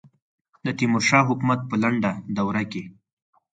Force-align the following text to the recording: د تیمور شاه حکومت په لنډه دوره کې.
د 0.65 0.67
تیمور 0.77 1.03
شاه 1.09 1.27
حکومت 1.29 1.59
په 1.69 1.75
لنډه 1.83 2.11
دوره 2.35 2.63
کې. 2.71 2.83